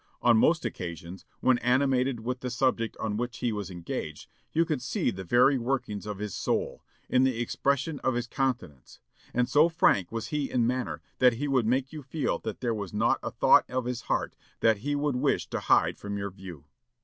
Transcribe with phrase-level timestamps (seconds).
[0.23, 4.81] "On most occasions, when animated with the subject on which he was engaged, you could
[4.81, 8.99] see the very workings of his soul, in the expression of his countenance;
[9.31, 12.73] and so frank was he in manner that he would make you feel that there
[12.73, 16.31] was not a thought of his heart that he would wish to hide from your
[16.31, 16.63] view."